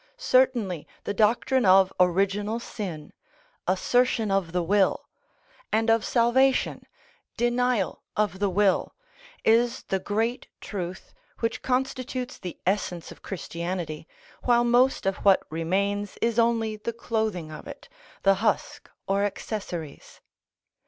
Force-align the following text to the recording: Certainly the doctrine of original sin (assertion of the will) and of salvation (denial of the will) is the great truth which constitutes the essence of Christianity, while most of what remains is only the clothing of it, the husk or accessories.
Certainly 0.17 0.87
the 1.03 1.13
doctrine 1.13 1.63
of 1.63 1.93
original 1.99 2.59
sin 2.59 3.13
(assertion 3.67 4.31
of 4.31 4.51
the 4.51 4.63
will) 4.63 5.07
and 5.71 5.91
of 5.91 6.03
salvation 6.03 6.87
(denial 7.37 8.01
of 8.17 8.39
the 8.39 8.49
will) 8.49 8.95
is 9.43 9.83
the 9.89 9.99
great 9.99 10.47
truth 10.59 11.13
which 11.41 11.61
constitutes 11.61 12.39
the 12.39 12.57
essence 12.65 13.11
of 13.11 13.21
Christianity, 13.21 14.07
while 14.41 14.63
most 14.63 15.05
of 15.05 15.17
what 15.17 15.45
remains 15.51 16.17
is 16.19 16.39
only 16.39 16.77
the 16.77 16.93
clothing 16.93 17.51
of 17.51 17.67
it, 17.67 17.87
the 18.23 18.33
husk 18.41 18.89
or 19.07 19.23
accessories. 19.23 20.19